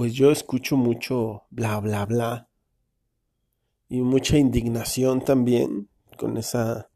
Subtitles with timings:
[0.00, 2.48] pues yo escucho mucho bla, bla, bla.
[3.86, 6.90] Y mucha indignación también con esa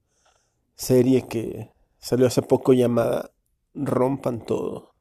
[0.75, 3.31] serie que salió hace poco llamada
[3.75, 4.95] Rompan Todo.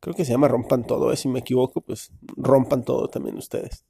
[0.00, 1.16] Creo que se llama Rompan Todo, ¿eh?
[1.16, 3.86] si me equivoco, pues rompan todo también ustedes.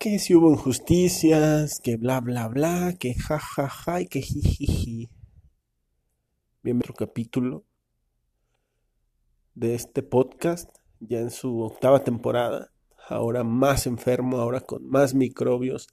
[0.00, 5.10] Que si hubo injusticias, que bla, bla, bla, que ja, ja, ja, y que jijiji.
[6.60, 7.66] Bienvenido otro capítulo
[9.54, 12.72] de este podcast, ya en su octava temporada,
[13.08, 15.88] ahora más enfermo, ahora con más microbios,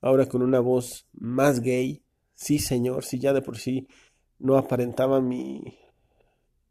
[0.00, 2.02] ahora con una voz más gay.
[2.34, 3.86] Sí, señor, si ya de por sí
[4.38, 5.62] no aparentaba mi,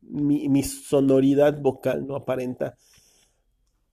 [0.01, 2.77] mi, mi sonoridad vocal, no aparenta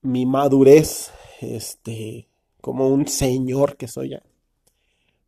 [0.01, 2.27] mi madurez, este,
[2.61, 4.23] como un señor que soy ya.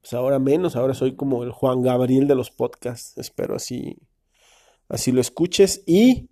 [0.02, 3.18] Pues ahora menos, ahora soy como el Juan Gabriel de los podcasts.
[3.18, 3.98] Espero así,
[4.88, 6.30] así lo escuches y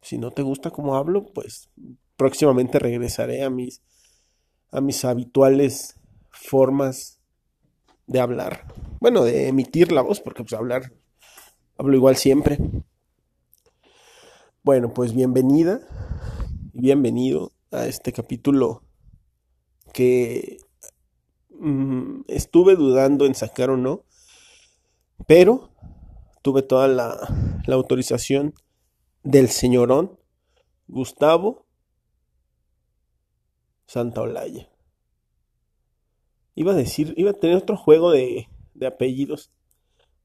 [0.00, 1.68] si no te gusta cómo hablo, pues
[2.16, 3.82] próximamente regresaré a mis,
[4.70, 5.98] a mis habituales
[6.30, 7.20] formas
[8.06, 8.66] de hablar.
[9.00, 10.92] Bueno, de emitir la voz, porque pues hablar,
[11.76, 12.58] hablo igual siempre.
[14.62, 15.80] Bueno, pues bienvenida
[16.72, 18.82] y bienvenido a este capítulo
[19.92, 20.58] que
[21.50, 24.04] mm, estuve dudando en sacar o no,
[25.26, 25.70] pero
[26.42, 27.16] tuve toda la,
[27.66, 28.54] la autorización
[29.22, 30.18] del señorón
[30.86, 31.66] Gustavo
[33.86, 34.68] Santaolalla.
[36.54, 39.50] Iba a decir, iba a tener otro juego de, de apellidos.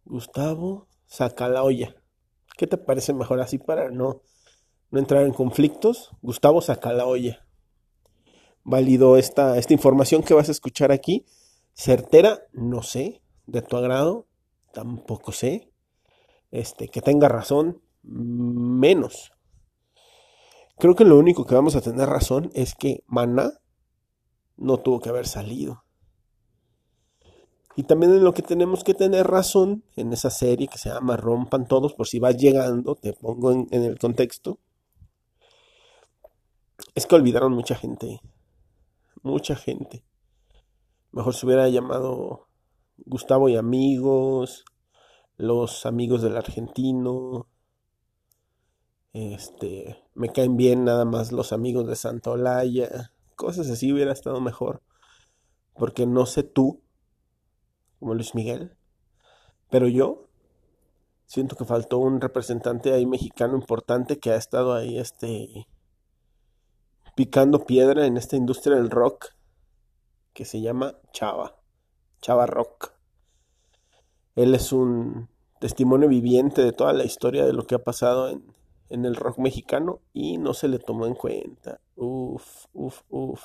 [0.06, 1.96] Gustavo Sacalaoya.
[2.58, 4.22] ¿Qué te parece mejor así para no,
[4.92, 6.12] no entrar en conflictos?
[6.22, 7.46] Gustavo Sacalaoya.
[8.64, 11.26] Válido esta, esta información que vas a escuchar aquí.
[11.74, 13.22] Certera, no sé.
[13.46, 14.28] De tu agrado,
[14.74, 15.72] tampoco sé.
[16.52, 17.82] Este, que tenga razón,
[18.84, 19.32] menos.
[20.78, 23.54] Creo que lo único que vamos a tener razón es que Mana
[24.58, 25.86] no tuvo que haber salido.
[27.78, 31.16] Y también en lo que tenemos que tener razón en esa serie que se llama
[31.16, 34.60] Rompan Todos, por si vas llegando, te pongo en el contexto,
[36.94, 38.20] es que olvidaron mucha gente.
[39.22, 40.04] Mucha gente.
[41.12, 42.50] Mejor se hubiera llamado
[42.98, 44.66] Gustavo y amigos,
[45.38, 47.48] los amigos del argentino,
[49.14, 54.42] este, me caen bien nada más los amigos de Santa Olaya, cosas así hubiera estado
[54.42, 54.82] mejor.
[55.76, 56.82] Porque no sé tú,
[58.00, 58.76] como Luis Miguel,
[59.70, 60.28] pero yo
[61.26, 65.68] siento que faltó un representante ahí mexicano importante que ha estado ahí, este,
[67.16, 69.30] picando piedra en esta industria del rock
[70.34, 71.56] que se llama Chava,
[72.22, 72.94] Chava Rock.
[74.36, 78.53] Él es un testimonio viviente de toda la historia de lo que ha pasado en,
[78.94, 81.82] en el rock mexicano y no se le tomó en cuenta.
[81.96, 83.42] Uf, uf, uf.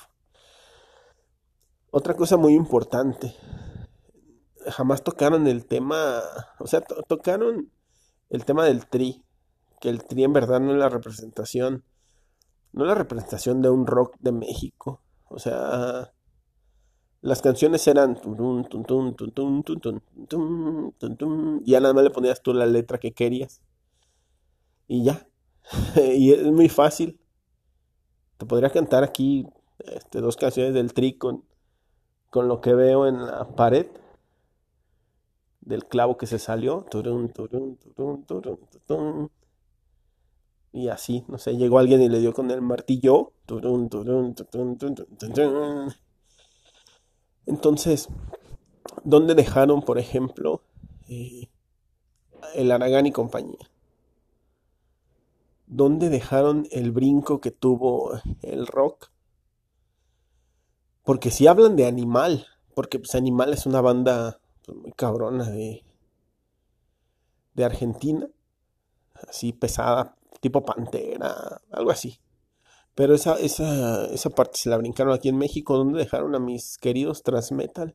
[1.90, 3.34] Otra cosa muy importante.
[4.66, 6.20] Jamás tocaron el tema,
[6.58, 7.70] o sea, to tocaron
[8.28, 9.24] el tema del tri,
[9.80, 11.82] que el tri en verdad no es la representación,
[12.72, 15.00] no es la representación de un rock de México.
[15.30, 16.12] O sea,
[17.22, 18.20] las canciones eran
[21.64, 23.62] y ya nada más le ponías tú la letra que querías.
[24.86, 25.27] Y ya.
[25.96, 27.18] y es muy fácil.
[28.36, 29.46] Te podría cantar aquí
[29.78, 31.44] este, dos canciones del tri con,
[32.32, 33.86] lo que veo en la pared
[35.60, 36.86] del clavo que se salió.
[40.72, 43.32] Y así, no sé, llegó alguien y le dio con el martillo.
[47.46, 48.08] Entonces,
[49.04, 50.62] ¿dónde dejaron, por ejemplo,
[51.08, 51.48] eh,
[52.54, 53.58] el Aragán y compañía?
[55.70, 59.10] ¿Dónde dejaron el brinco que tuvo el rock?
[61.04, 65.84] Porque si hablan de Animal, porque pues Animal es una banda pues, muy cabrona de,
[67.52, 68.26] de Argentina,
[69.28, 72.18] así pesada, tipo Pantera, algo así.
[72.94, 76.78] Pero esa, esa, esa parte se la brincaron aquí en México, donde dejaron a mis
[76.78, 77.94] queridos Transmetal.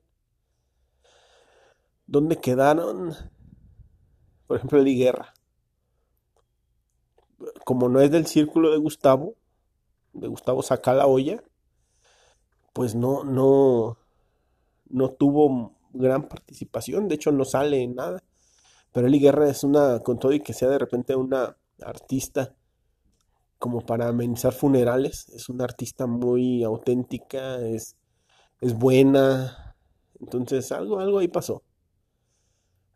[2.05, 3.15] ¿Dónde quedaron,
[4.45, 5.33] por ejemplo, Eddie Guerra?
[7.63, 9.35] Como no es del círculo de Gustavo,
[10.13, 11.43] de Gustavo saca la olla,
[12.73, 13.97] pues no, no,
[14.89, 18.23] no tuvo gran participación, de hecho no sale en nada.
[18.91, 22.55] Pero Eli Guerra es una, con todo y que sea de repente una artista
[23.57, 27.95] como para amenizar funerales, es una artista muy auténtica, es,
[28.59, 29.77] es buena,
[30.19, 31.63] entonces algo, algo ahí pasó.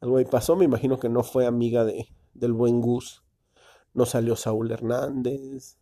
[0.01, 3.23] Algo ahí pasó, me imagino que no fue amiga de, del buen Gus
[3.97, 5.79] no salió Saúl Hernández,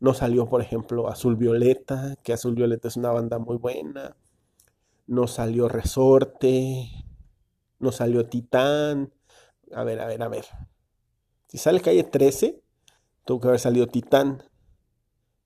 [0.00, 4.16] no salió, por ejemplo, Azul Violeta, que Azul Violeta es una banda muy buena,
[5.06, 6.88] no salió Resorte,
[7.80, 9.12] no salió Titán,
[9.74, 10.46] a ver, a ver, a ver.
[11.48, 12.62] Si sale calle 13,
[13.26, 14.42] tuvo que haber salido Titán.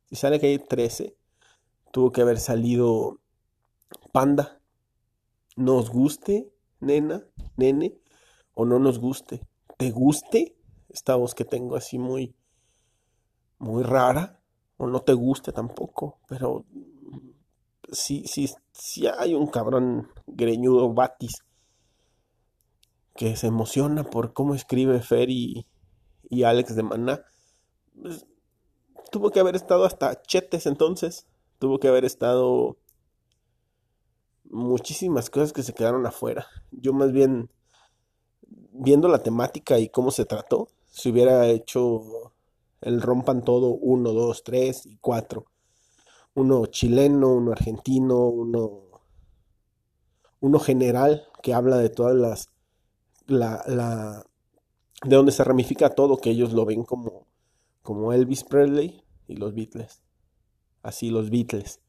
[0.08, 1.16] Si sale calle 13,
[1.90, 3.18] tuvo que haber salido
[4.12, 4.60] Panda.
[5.56, 6.48] Nos guste,
[6.78, 7.26] nena,
[7.56, 7.98] nene,
[8.54, 9.42] o no nos guste.
[9.78, 10.54] ¿Te guste?
[10.92, 12.34] Esta voz que tengo así muy,
[13.58, 14.40] muy rara.
[14.76, 16.18] O no te guste tampoco.
[16.28, 16.64] Pero
[17.90, 21.44] si, si, si hay un cabrón greñudo Batis
[23.14, 25.66] que se emociona por cómo escribe Fer y,
[26.44, 27.24] Alex de Maná.
[28.00, 28.26] Pues,
[29.10, 31.26] tuvo que haber estado hasta Chetes entonces.
[31.58, 32.78] Tuvo que haber estado
[34.44, 36.46] muchísimas cosas que se quedaron afuera.
[36.70, 37.50] Yo más bien,
[38.72, 42.34] viendo la temática y cómo se trató, se hubiera hecho
[42.82, 45.46] el rompan todo 1, 2, 3 y 4.
[46.34, 49.02] Uno chileno, uno argentino, uno,
[50.40, 52.50] uno general que habla de todas las
[53.26, 54.26] la, la,
[55.04, 57.26] de donde se ramifica todo, que ellos lo ven como,
[57.82, 60.02] como Elvis Presley y los Beatles.
[60.82, 61.80] Así los Beatles.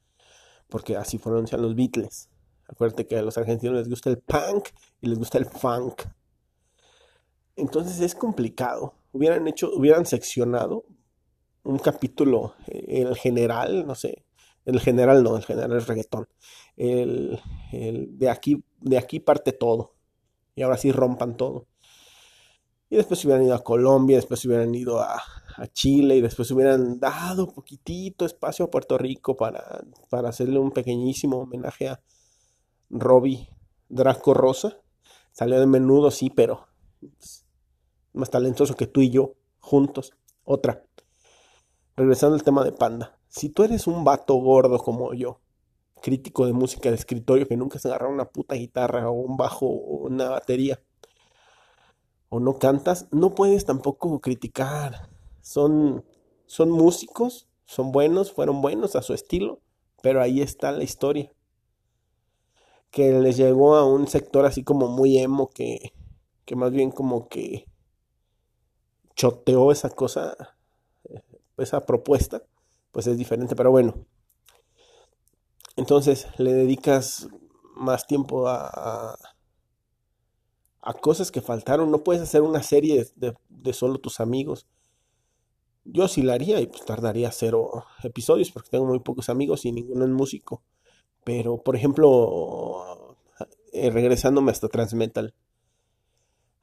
[0.70, 2.30] Porque así pronuncian los Beatles.
[2.68, 4.70] Acuérdate que a los argentinos les gusta el punk
[5.02, 6.04] y les gusta el funk.
[7.56, 8.96] Entonces es complicado.
[9.12, 10.86] Hubieran hecho, hubieran seccionado
[11.64, 14.26] un capítulo, eh, el general, no sé,
[14.66, 16.28] el general no, el general es reggaetón.
[16.78, 17.40] El,
[17.72, 19.94] el de aquí, de aquí parte todo
[20.56, 21.68] y ahora sí rompan todo.
[22.90, 25.22] Y después hubieran ido a Colombia, después hubieran ido a,
[25.72, 31.42] Chile y después hubieran dado poquitito espacio a Puerto Rico para, para hacerle un pequeñísimo
[31.42, 32.02] homenaje a
[32.90, 33.48] Robbie
[33.88, 34.80] Draco Rosa.
[35.32, 36.70] Salió de menudo, sí, pero
[38.14, 40.14] más talentoso que tú y yo juntos.
[40.44, 40.84] Otra.
[41.96, 43.20] Regresando al tema de Panda.
[43.28, 45.40] Si tú eres un vato gordo como yo,
[46.02, 49.66] crítico de música de escritorio que nunca se agarra una puta guitarra o un bajo
[49.66, 50.82] o una batería
[52.30, 55.10] o no cantas, no puedes tampoco criticar.
[55.42, 56.04] Son,
[56.46, 59.62] son músicos, son buenos, fueron buenos a su estilo,
[60.02, 61.32] pero ahí está la historia.
[62.90, 65.94] Que les llegó a un sector así como muy emo, que,
[66.46, 67.68] que más bien como que
[69.16, 70.36] choteó esa cosa,
[71.58, 72.44] esa propuesta,
[72.92, 74.06] pues es diferente, pero bueno,
[75.76, 77.28] entonces le dedicas
[77.76, 79.18] más tiempo a,
[80.82, 81.92] a, cosas que faltaron.
[81.92, 84.68] No puedes hacer una serie de, solo tus amigos.
[85.86, 89.72] Yo sí la haría y pues tardaría cero episodios porque tengo muy pocos amigos y
[89.72, 90.62] ninguno es músico.
[91.26, 93.18] Pero, por ejemplo,
[93.72, 95.34] eh, regresándome hasta Transmetal.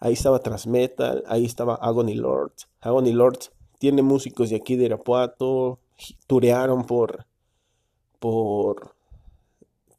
[0.00, 2.52] Ahí estaba Transmetal, ahí estaba Agony Lord.
[2.80, 3.38] Agony Lord
[3.78, 5.78] tiene músicos de aquí de Irapuato,
[6.26, 7.26] turearon por,
[8.18, 8.94] por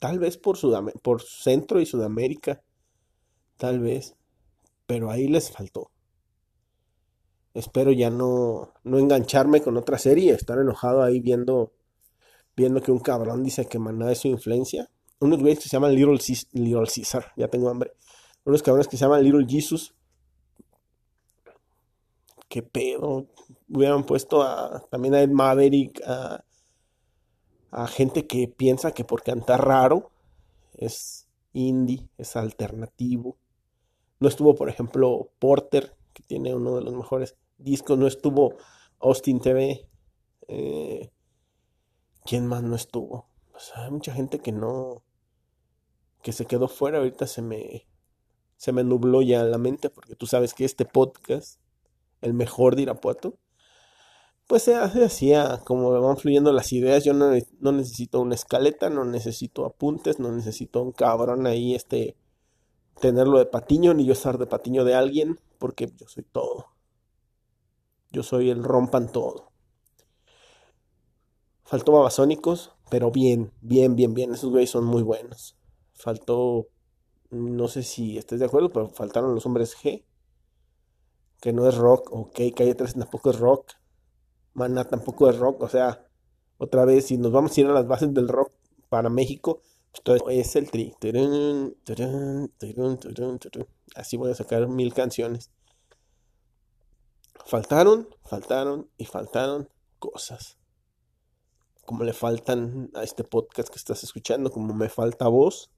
[0.02, 0.58] Tal vez por,
[1.04, 2.64] por Centro y Sudamérica.
[3.56, 4.16] Tal vez.
[4.88, 5.92] Pero ahí les faltó.
[7.54, 10.32] Espero ya no, no engancharme con otra serie.
[10.32, 11.72] Estar enojado ahí viendo,
[12.58, 14.90] viendo que un cabrón dice que Maná es su influencia.
[15.20, 16.18] Unos güeyes que se llaman Little,
[16.54, 17.34] Little Caesar.
[17.38, 17.94] Ya tengo hambre.
[18.46, 19.94] Unos cabrones que se llaman Little Jesus.
[22.48, 23.28] ¿Qué pedo?
[23.70, 26.44] Hubieran puesto a, también a Ed Maverick, a
[27.72, 30.12] a gente que piensa que por cantar raro
[30.74, 33.38] es indie, es alternativo.
[34.20, 38.56] No estuvo, por ejemplo, Porter, que tiene uno de los mejores discos, no estuvo
[39.00, 39.88] Austin TV.
[40.50, 41.10] Eh,
[42.26, 43.30] ¿Quién más no estuvo?
[43.76, 45.04] hay mucha gente que no,
[46.22, 46.98] que se quedó fuera.
[46.98, 47.88] Ahorita se me,
[48.62, 51.60] se me nubló ya la mente porque tú sabes que este podcast,
[52.22, 53.40] el mejor de Irapuato,
[54.46, 55.34] pues se hace así,
[55.66, 57.04] como van fluyendo las ideas.
[57.04, 62.16] Yo no, no, necesito una escaleta, no necesito apuntes, no necesito un cabrón ahí, este,
[63.00, 66.68] tenerlo de patiño, ni yo estar de patiño de alguien, porque yo soy todo.
[68.12, 69.52] Yo soy el rompan todo.
[71.64, 74.36] Faltó Babasónicos, pero bien, bien, bien, bien.
[74.36, 75.58] Esos güeyes son muy buenos.
[75.94, 76.68] Faltó,
[77.32, 80.04] no sé si estés de acuerdo, pero faltaron los hombres G,
[81.42, 83.74] que no es rock, ok, Calle 3 tampoco es rock
[84.54, 86.06] Mana tampoco es rock, o sea,
[86.58, 88.52] otra vez, si nos vamos a ir a las bases del rock
[88.90, 89.62] para México,
[89.92, 90.94] pues todo es el tri.
[93.96, 95.52] Así voy a sacar mil canciones.
[97.46, 99.70] Faltaron, faltaron y faltaron
[100.00, 100.58] cosas.
[101.86, 105.72] Como le faltan a este podcast que estás escuchando, como me falta voz,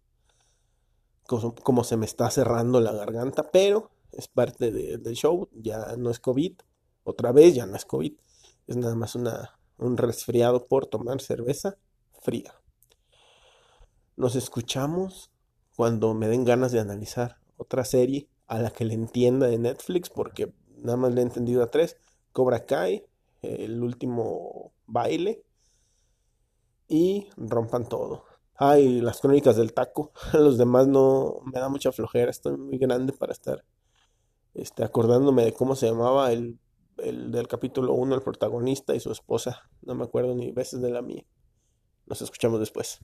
[1.25, 6.19] como, se me está cerrando la garganta, pero es parte del show, ya no es
[6.19, 6.53] COVID,
[7.05, 8.13] Otra vez ya no es COVID,
[8.67, 11.77] es nada más una, un resfriado por tomar cerveza
[12.21, 12.53] fría.
[14.15, 15.31] Nos escuchamos
[15.75, 20.09] cuando me den ganas de analizar otra serie a la que le entienda de Netflix,
[20.09, 21.97] porque nada más le he entendido a tres.
[22.31, 23.05] Cobra Kai,
[23.41, 25.43] el último baile
[26.87, 28.25] y rompan todo.
[28.55, 30.11] Ay, las crónicas del taco.
[30.33, 32.29] Los demás no me da mucha flojera.
[32.29, 33.65] Estoy muy grande para estar
[34.53, 36.59] este, acordándome de cómo se llamaba el,
[36.97, 39.69] el del capítulo 1, el protagonista y su esposa.
[39.81, 41.25] No me acuerdo ni veces de la mía.
[42.05, 42.99] Nos escuchamos después.